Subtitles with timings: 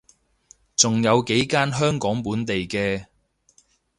[0.75, 3.05] 仲有幾間香港本地嘅